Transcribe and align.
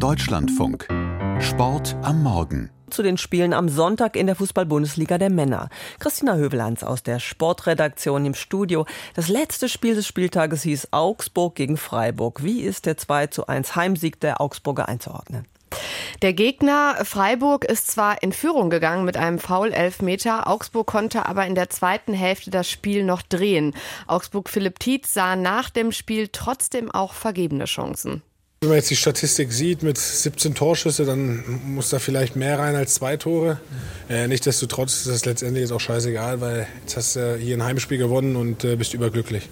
Deutschlandfunk. 0.00 0.88
Sport 1.40 1.94
am 2.00 2.22
Morgen 2.22 2.70
zu 2.88 3.02
den 3.02 3.18
Spielen 3.18 3.52
am 3.52 3.68
Sonntag 3.68 4.16
in 4.16 4.26
der 4.26 4.34
Fußball-Bundesliga 4.34 5.18
der 5.18 5.28
Männer. 5.28 5.68
Christina 5.98 6.36
Hövelanz 6.36 6.82
aus 6.82 7.02
der 7.02 7.20
Sportredaktion 7.20 8.24
im 8.24 8.32
Studio. 8.34 8.86
Das 9.14 9.28
letzte 9.28 9.68
Spiel 9.68 9.94
des 9.94 10.06
Spieltages 10.06 10.62
hieß 10.62 10.88
Augsburg 10.92 11.54
gegen 11.54 11.76
Freiburg. 11.76 12.42
Wie 12.42 12.62
ist 12.62 12.86
der 12.86 12.96
2 12.96 13.26
zu 13.26 13.46
1 13.46 13.76
Heimsieg 13.76 14.18
der 14.20 14.40
Augsburger 14.40 14.88
einzuordnen? 14.88 15.46
Der 16.22 16.32
Gegner 16.32 16.96
Freiburg 17.04 17.66
ist 17.66 17.90
zwar 17.90 18.22
in 18.22 18.32
Führung 18.32 18.70
gegangen 18.70 19.04
mit 19.04 19.18
einem 19.18 19.38
Foul-Elfmeter, 19.38 20.48
Augsburg 20.48 20.86
konnte 20.86 21.26
aber 21.26 21.46
in 21.46 21.54
der 21.54 21.68
zweiten 21.68 22.14
Hälfte 22.14 22.50
das 22.50 22.70
Spiel 22.70 23.04
noch 23.04 23.20
drehen. 23.20 23.74
Augsburg 24.06 24.48
Philipp 24.48 24.78
Tietz 24.80 25.12
sah 25.12 25.36
nach 25.36 25.68
dem 25.68 25.92
Spiel 25.92 26.28
trotzdem 26.32 26.90
auch 26.90 27.12
vergebene 27.12 27.66
Chancen. 27.66 28.22
Wenn 28.62 28.68
man 28.68 28.76
jetzt 28.76 28.90
die 28.90 28.96
Statistik 28.96 29.54
sieht 29.54 29.82
mit 29.82 29.96
17 29.96 30.54
Torschüsse, 30.54 31.06
dann 31.06 31.42
muss 31.64 31.88
da 31.88 31.98
vielleicht 31.98 32.36
mehr 32.36 32.58
rein 32.58 32.76
als 32.76 32.92
zwei 32.92 33.16
Tore. 33.16 33.58
Äh, 34.10 34.28
Nichtsdestotrotz 34.28 34.96
ist 34.96 35.06
das 35.06 35.24
letztendlich 35.24 35.62
jetzt 35.62 35.72
auch 35.72 35.80
scheißegal, 35.80 36.42
weil 36.42 36.66
jetzt 36.82 36.94
hast 36.94 37.16
du 37.16 37.36
hier 37.36 37.56
ein 37.56 37.64
Heimspiel 37.64 37.96
gewonnen 37.96 38.36
und 38.36 38.62
äh, 38.64 38.76
bist 38.76 38.92
überglücklich. 38.92 39.48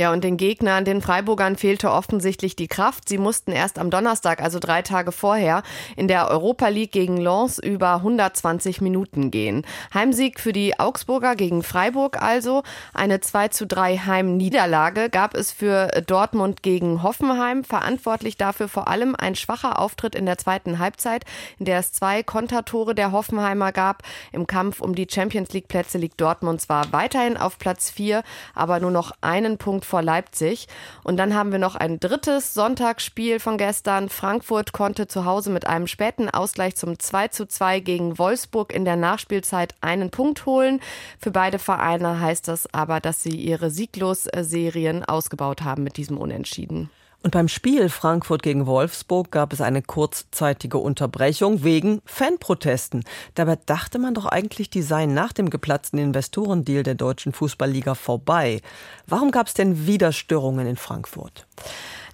Ja, 0.00 0.14
und 0.14 0.24
den 0.24 0.38
Gegnern, 0.38 0.86
den 0.86 1.02
Freiburgern 1.02 1.56
fehlte 1.56 1.90
offensichtlich 1.90 2.56
die 2.56 2.68
Kraft. 2.68 3.06
Sie 3.06 3.18
mussten 3.18 3.52
erst 3.52 3.78
am 3.78 3.90
Donnerstag, 3.90 4.42
also 4.42 4.58
drei 4.58 4.80
Tage 4.80 5.12
vorher, 5.12 5.62
in 5.94 6.08
der 6.08 6.30
Europa 6.30 6.68
League 6.68 6.92
gegen 6.92 7.18
Lens 7.18 7.58
über 7.58 7.96
120 7.96 8.80
Minuten 8.80 9.30
gehen. 9.30 9.66
Heimsieg 9.92 10.40
für 10.40 10.54
die 10.54 10.80
Augsburger 10.80 11.36
gegen 11.36 11.62
Freiburg 11.62 12.22
also. 12.22 12.62
Eine 12.94 13.20
2 13.20 13.48
zu 13.48 13.66
3 13.66 13.98
Heimniederlage 13.98 15.10
gab 15.10 15.34
es 15.34 15.52
für 15.52 15.88
Dortmund 16.06 16.62
gegen 16.62 17.02
Hoffenheim. 17.02 17.62
Verantwortlich 17.62 18.38
dafür 18.38 18.68
vor 18.68 18.88
allem 18.88 19.14
ein 19.14 19.34
schwacher 19.34 19.78
Auftritt 19.78 20.14
in 20.14 20.24
der 20.24 20.38
zweiten 20.38 20.78
Halbzeit, 20.78 21.26
in 21.58 21.66
der 21.66 21.78
es 21.78 21.92
zwei 21.92 22.22
Kontertore 22.22 22.94
der 22.94 23.12
Hoffenheimer 23.12 23.70
gab. 23.70 24.02
Im 24.32 24.46
Kampf 24.46 24.80
um 24.80 24.94
die 24.94 25.08
Champions 25.10 25.52
League 25.52 25.68
Plätze 25.68 25.98
liegt 25.98 26.18
Dortmund 26.22 26.62
zwar 26.62 26.90
weiterhin 26.90 27.36
auf 27.36 27.58
Platz 27.58 27.90
4, 27.90 28.22
aber 28.54 28.80
nur 28.80 28.90
noch 28.90 29.12
einen 29.20 29.58
Punkt 29.58 29.89
vor 29.90 30.02
Leipzig. 30.02 30.68
Und 31.04 31.18
dann 31.18 31.34
haben 31.34 31.52
wir 31.52 31.58
noch 31.58 31.74
ein 31.74 32.00
drittes 32.00 32.54
Sonntagsspiel 32.54 33.40
von 33.40 33.58
gestern. 33.58 34.08
Frankfurt 34.08 34.72
konnte 34.72 35.08
zu 35.08 35.24
Hause 35.26 35.50
mit 35.50 35.66
einem 35.66 35.86
späten 35.86 36.30
Ausgleich 36.30 36.76
zum 36.76 36.98
2 36.98 37.28
zu 37.28 37.46
2 37.46 37.80
gegen 37.80 38.18
Wolfsburg 38.18 38.72
in 38.72 38.84
der 38.84 38.96
Nachspielzeit 38.96 39.74
einen 39.80 40.10
Punkt 40.10 40.46
holen. 40.46 40.80
Für 41.18 41.30
beide 41.32 41.58
Vereine 41.58 42.20
heißt 42.20 42.48
das 42.48 42.72
aber, 42.72 43.00
dass 43.00 43.22
sie 43.22 43.36
ihre 43.36 43.70
Sieglos-Serien 43.70 45.04
ausgebaut 45.04 45.62
haben 45.62 45.82
mit 45.82 45.96
diesem 45.96 46.16
Unentschieden. 46.16 46.88
Und 47.22 47.32
beim 47.32 47.48
Spiel 47.48 47.90
Frankfurt 47.90 48.42
gegen 48.42 48.66
Wolfsburg 48.66 49.30
gab 49.30 49.52
es 49.52 49.60
eine 49.60 49.82
kurzzeitige 49.82 50.78
Unterbrechung 50.78 51.62
wegen 51.62 52.00
Fanprotesten. 52.06 53.04
Dabei 53.34 53.58
dachte 53.66 53.98
man 53.98 54.14
doch 54.14 54.24
eigentlich, 54.24 54.70
die 54.70 54.80
seien 54.80 55.12
nach 55.12 55.34
dem 55.34 55.50
geplatzten 55.50 55.98
Investorendeal 55.98 56.82
der 56.82 56.94
deutschen 56.94 57.32
Fußballliga 57.32 57.94
vorbei. 57.94 58.62
Warum 59.06 59.32
gab 59.32 59.48
es 59.48 59.54
denn 59.54 59.86
wieder 59.86 60.12
Störungen 60.12 60.66
in 60.66 60.76
Frankfurt? 60.76 61.46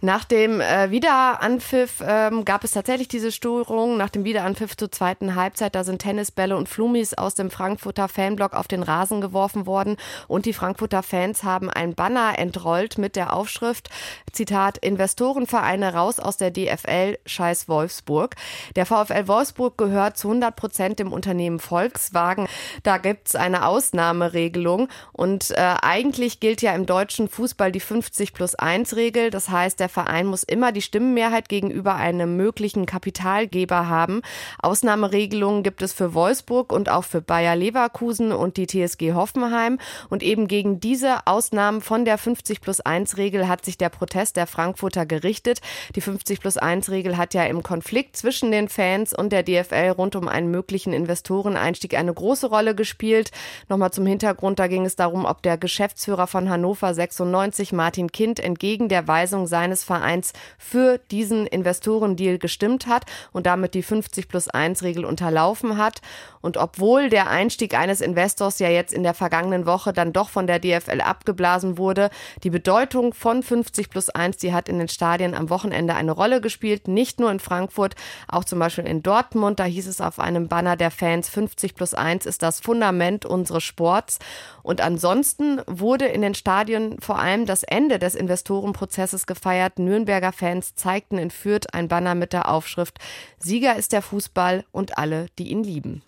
Nach 0.00 0.24
dem 0.24 0.60
äh, 0.60 0.90
Wiederanpfiff 0.90 2.02
ähm, 2.06 2.44
gab 2.44 2.64
es 2.64 2.72
tatsächlich 2.72 3.08
diese 3.08 3.32
Störung. 3.32 3.96
Nach 3.96 4.10
dem 4.10 4.24
Wiederanpfiff 4.24 4.76
zur 4.76 4.92
zweiten 4.92 5.34
Halbzeit, 5.34 5.74
da 5.74 5.84
sind 5.84 6.02
Tennisbälle 6.02 6.56
und 6.56 6.68
Flumis 6.68 7.14
aus 7.14 7.34
dem 7.34 7.50
Frankfurter 7.50 8.08
Fanblock 8.08 8.54
auf 8.54 8.68
den 8.68 8.82
Rasen 8.82 9.20
geworfen 9.20 9.66
worden 9.66 9.96
und 10.28 10.46
die 10.46 10.52
Frankfurter 10.52 11.02
Fans 11.02 11.44
haben 11.44 11.70
ein 11.70 11.94
Banner 11.94 12.38
entrollt 12.38 12.98
mit 12.98 13.16
der 13.16 13.32
Aufschrift, 13.32 13.88
Zitat, 14.32 14.78
Investorenvereine 14.78 15.94
raus 15.94 16.20
aus 16.20 16.36
der 16.36 16.50
DFL, 16.50 17.18
scheiß 17.24 17.68
Wolfsburg. 17.68 18.34
Der 18.76 18.86
VfL 18.86 19.28
Wolfsburg 19.28 19.78
gehört 19.78 20.18
zu 20.18 20.28
100 20.28 20.54
Prozent 20.54 20.98
dem 20.98 21.12
Unternehmen 21.12 21.58
Volkswagen. 21.58 22.48
Da 22.82 22.98
gibt's 22.98 23.34
eine 23.34 23.66
Ausnahmeregelung 23.66 24.88
und 25.12 25.50
äh, 25.52 25.74
eigentlich 25.82 26.40
gilt 26.40 26.62
ja 26.62 26.74
im 26.74 26.86
deutschen 26.86 27.28
Fußball 27.28 27.72
die 27.72 27.80
50 27.80 28.34
plus 28.34 28.54
1 28.54 28.96
Regel. 28.96 29.30
Das 29.30 29.48
heißt, 29.48 29.80
der 29.80 29.88
Verein 29.96 30.26
muss 30.26 30.42
immer 30.42 30.72
die 30.72 30.82
Stimmenmehrheit 30.82 31.48
gegenüber 31.48 31.94
einem 31.94 32.36
möglichen 32.36 32.84
Kapitalgeber 32.84 33.88
haben. 33.88 34.20
Ausnahmeregelungen 34.58 35.62
gibt 35.62 35.80
es 35.80 35.94
für 35.94 36.12
Wolfsburg 36.12 36.70
und 36.70 36.90
auch 36.90 37.04
für 37.04 37.22
Bayer 37.22 37.56
Leverkusen 37.56 38.30
und 38.30 38.58
die 38.58 38.66
TSG 38.66 39.14
Hoffenheim. 39.14 39.78
Und 40.10 40.22
eben 40.22 40.48
gegen 40.48 40.80
diese 40.80 41.26
Ausnahmen 41.26 41.80
von 41.80 42.04
der 42.04 42.18
50 42.18 42.60
plus 42.60 42.82
1 42.82 43.16
Regel 43.16 43.48
hat 43.48 43.64
sich 43.64 43.78
der 43.78 43.88
Protest 43.88 44.36
der 44.36 44.46
Frankfurter 44.46 45.06
gerichtet. 45.06 45.62
Die 45.94 46.02
50 46.02 46.40
plus 46.40 46.58
1 46.58 46.90
Regel 46.90 47.16
hat 47.16 47.32
ja 47.32 47.44
im 47.44 47.62
Konflikt 47.62 48.18
zwischen 48.18 48.50
den 48.50 48.68
Fans 48.68 49.14
und 49.14 49.32
der 49.32 49.44
DFL 49.44 49.94
rund 49.96 50.14
um 50.14 50.28
einen 50.28 50.50
möglichen 50.50 50.92
Investoreneinstieg 50.92 51.94
eine 51.94 52.12
große 52.12 52.48
Rolle 52.48 52.74
gespielt. 52.74 53.30
Nochmal 53.70 53.92
zum 53.92 54.04
Hintergrund, 54.04 54.58
da 54.58 54.66
ging 54.66 54.84
es 54.84 54.94
darum, 54.94 55.24
ob 55.24 55.40
der 55.40 55.56
Geschäftsführer 55.56 56.26
von 56.26 56.50
Hannover 56.50 56.92
96, 56.92 57.72
Martin 57.72 58.12
Kind, 58.12 58.40
entgegen 58.40 58.90
der 58.90 59.08
Weisung 59.08 59.46
seines 59.46 59.75
seines 59.76 59.84
Vereins 59.84 60.32
für 60.58 60.98
diesen 61.10 61.46
Investorendeal 61.46 62.38
gestimmt 62.38 62.86
hat 62.86 63.04
und 63.32 63.46
damit 63.46 63.74
die 63.74 63.82
50 63.82 64.28
plus 64.28 64.48
1 64.48 64.82
Regel 64.82 65.04
unterlaufen 65.04 65.76
hat. 65.76 66.00
Und 66.40 66.56
obwohl 66.56 67.08
der 67.08 67.28
Einstieg 67.28 67.74
eines 67.74 68.00
Investors 68.00 68.58
ja 68.58 68.68
jetzt 68.68 68.92
in 68.92 69.02
der 69.02 69.14
vergangenen 69.14 69.66
Woche 69.66 69.92
dann 69.92 70.12
doch 70.12 70.28
von 70.28 70.46
der 70.46 70.60
DFL 70.60 71.00
abgeblasen 71.00 71.76
wurde, 71.76 72.10
die 72.42 72.50
Bedeutung 72.50 73.14
von 73.14 73.42
50 73.42 73.90
plus 73.90 74.10
1, 74.10 74.36
die 74.36 74.52
hat 74.52 74.68
in 74.68 74.78
den 74.78 74.88
Stadien 74.88 75.34
am 75.34 75.50
Wochenende 75.50 75.94
eine 75.94 76.12
Rolle 76.12 76.40
gespielt, 76.40 76.88
nicht 76.88 77.20
nur 77.20 77.30
in 77.30 77.40
Frankfurt, 77.40 77.94
auch 78.28 78.44
zum 78.44 78.58
Beispiel 78.58 78.86
in 78.86 79.02
Dortmund. 79.02 79.58
Da 79.58 79.64
hieß 79.64 79.88
es 79.88 80.00
auf 80.00 80.20
einem 80.20 80.48
Banner 80.48 80.76
der 80.76 80.90
Fans, 80.90 81.28
50 81.28 81.74
plus 81.74 81.94
1 81.94 82.26
ist 82.26 82.42
das 82.42 82.60
Fundament 82.60 83.26
unseres 83.26 83.64
Sports. 83.64 84.18
Und 84.62 84.80
ansonsten 84.80 85.60
wurde 85.66 86.06
in 86.06 86.22
den 86.22 86.34
Stadien 86.34 86.96
vor 87.00 87.18
allem 87.18 87.46
das 87.46 87.62
Ende 87.62 87.98
des 87.98 88.14
Investorenprozesses 88.14 89.26
gefeiert 89.26 89.65
gefeiert. 89.66 89.78
Nürnberger 89.78 90.32
Fans 90.32 90.74
zeigten 90.74 91.18
in 91.18 91.30
Fürth 91.30 91.66
ein 91.72 91.88
Banner 91.88 92.14
mit 92.14 92.32
der 92.32 92.48
Aufschrift 92.48 92.98
Sieger 93.38 93.76
ist 93.76 93.92
der 93.92 94.02
Fußball 94.02 94.64
und 94.72 94.98
alle, 94.98 95.26
die 95.38 95.50
ihn 95.50 95.62
lieben. 95.62 96.02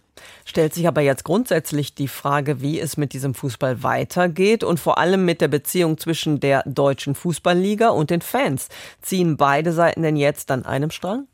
Stellt 0.45 0.75
sich 0.75 0.89
aber 0.89 1.01
jetzt 1.01 1.25
grundsätzlich 1.25 1.95
die 1.95 2.09
Frage, 2.09 2.61
wie 2.61 2.81
es 2.81 2.97
mit 2.97 3.13
diesem 3.13 3.35
Fußball 3.35 3.85
weitergeht 3.85 4.65
und 4.65 4.81
vor 4.81 4.99
allem 4.99 5.25
mit 5.25 5.41
der 5.41 5.49
Beziehung 5.49 5.97
zwischen 5.97 6.41
der 6.41 6.65
deutschen 6.67 7.15
Fußballliga 7.15 7.91
und 7.91 8.11
den 8.11 8.21
Fans. 8.21 8.69
Ziehen 9.01 9.37
beide 9.37 9.73
Seiten 9.73 10.03
denn 10.03 10.17
jetzt 10.17 10.51
an 10.51 10.65
einem 10.65 10.91
Strang? 10.91 11.29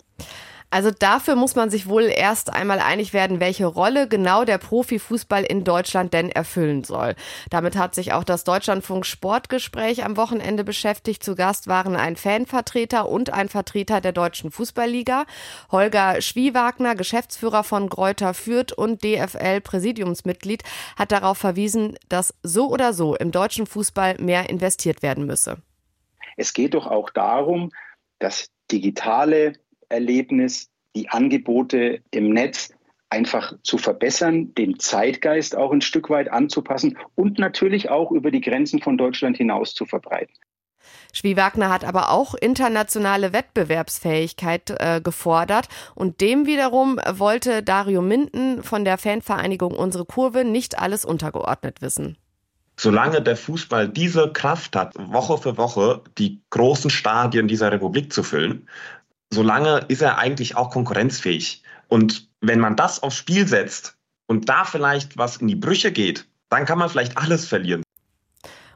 Also 0.74 0.90
dafür 0.90 1.36
muss 1.36 1.54
man 1.54 1.70
sich 1.70 1.88
wohl 1.88 2.10
erst 2.12 2.52
einmal 2.52 2.80
einig 2.80 3.12
werden, 3.12 3.38
welche 3.38 3.64
Rolle 3.64 4.08
genau 4.08 4.44
der 4.44 4.58
Profifußball 4.58 5.44
in 5.44 5.62
Deutschland 5.62 6.12
denn 6.12 6.30
erfüllen 6.30 6.82
soll. 6.82 7.14
Damit 7.48 7.76
hat 7.76 7.94
sich 7.94 8.12
auch 8.12 8.24
das 8.24 8.42
Deutschlandfunk 8.42 9.06
Sportgespräch 9.06 10.04
am 10.04 10.16
Wochenende 10.16 10.64
beschäftigt. 10.64 11.22
Zu 11.22 11.36
Gast 11.36 11.68
waren 11.68 11.94
ein 11.94 12.16
Fanvertreter 12.16 13.08
und 13.08 13.32
ein 13.32 13.48
Vertreter 13.48 14.00
der 14.00 14.10
Deutschen 14.10 14.50
Fußballliga. 14.50 15.26
Holger 15.70 16.20
Schwiewagner, 16.20 16.96
Geschäftsführer 16.96 17.62
von 17.62 17.88
Gräuter 17.88 18.34
Fürth 18.34 18.72
und 18.72 19.04
DFL 19.04 19.60
Präsidiumsmitglied, 19.60 20.64
hat 20.96 21.12
darauf 21.12 21.38
verwiesen, 21.38 21.96
dass 22.08 22.34
so 22.42 22.68
oder 22.68 22.92
so 22.92 23.14
im 23.14 23.30
deutschen 23.30 23.68
Fußball 23.68 24.16
mehr 24.18 24.50
investiert 24.50 25.04
werden 25.04 25.24
müsse. 25.24 25.58
Es 26.36 26.52
geht 26.52 26.74
doch 26.74 26.88
auch 26.88 27.10
darum, 27.10 27.70
dass 28.18 28.48
digitale 28.72 29.52
Erlebnis, 29.94 30.68
die 30.94 31.08
Angebote 31.08 32.00
im 32.10 32.30
Netz 32.30 32.70
einfach 33.10 33.54
zu 33.62 33.78
verbessern, 33.78 34.54
den 34.54 34.78
Zeitgeist 34.78 35.56
auch 35.56 35.72
ein 35.72 35.80
Stück 35.80 36.10
weit 36.10 36.30
anzupassen 36.30 36.98
und 37.14 37.38
natürlich 37.38 37.90
auch 37.90 38.10
über 38.10 38.30
die 38.30 38.40
Grenzen 38.40 38.80
von 38.80 38.98
Deutschland 38.98 39.36
hinaus 39.36 39.72
zu 39.72 39.86
verbreiten. 39.86 40.34
Schwie-Wagner 41.12 41.70
hat 41.70 41.84
aber 41.84 42.10
auch 42.10 42.34
internationale 42.34 43.32
Wettbewerbsfähigkeit 43.32 44.74
äh, 44.78 45.00
gefordert 45.00 45.68
und 45.94 46.20
dem 46.20 46.46
wiederum 46.46 47.00
wollte 47.08 47.62
Dario 47.62 48.02
Minden 48.02 48.62
von 48.62 48.84
der 48.84 48.98
Fanvereinigung 48.98 49.74
Unsere 49.74 50.04
Kurve 50.04 50.44
nicht 50.44 50.78
alles 50.78 51.04
untergeordnet 51.04 51.80
wissen. 51.80 52.18
Solange 52.76 53.22
der 53.22 53.36
Fußball 53.36 53.88
diese 53.88 54.32
Kraft 54.32 54.74
hat, 54.74 54.94
Woche 54.98 55.38
für 55.38 55.56
Woche 55.56 56.02
die 56.18 56.42
großen 56.50 56.90
Stadien 56.90 57.46
dieser 57.46 57.70
Republik 57.70 58.12
zu 58.12 58.24
füllen, 58.24 58.68
solange 59.34 59.84
ist 59.88 60.02
er 60.02 60.18
eigentlich 60.18 60.56
auch 60.56 60.70
konkurrenzfähig. 60.70 61.62
Und 61.88 62.28
wenn 62.40 62.60
man 62.60 62.76
das 62.76 63.02
aufs 63.02 63.16
Spiel 63.16 63.46
setzt 63.46 63.96
und 64.26 64.48
da 64.48 64.64
vielleicht 64.64 65.18
was 65.18 65.36
in 65.38 65.48
die 65.48 65.56
Brüche 65.56 65.92
geht, 65.92 66.26
dann 66.48 66.64
kann 66.64 66.78
man 66.78 66.88
vielleicht 66.88 67.18
alles 67.18 67.46
verlieren. 67.46 67.82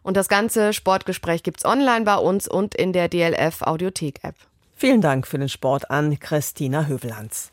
Und 0.03 0.17
das 0.17 0.29
ganze 0.29 0.73
Sportgespräch 0.73 1.43
gibt 1.43 1.59
es 1.59 1.65
online 1.65 2.05
bei 2.05 2.17
uns 2.17 2.49
und 2.49 2.75
in 2.75 2.93
der 2.93 3.09
DLF 3.09 3.63
Audiothek 3.63 4.25
App. 4.25 4.37
Vielen 4.75 5.01
Dank 5.01 5.27
für 5.27 5.39
den 5.39 5.49
Sport 5.49 5.91
an 5.91 6.19
Christina 6.19 6.87
Hövelhans. 6.87 7.53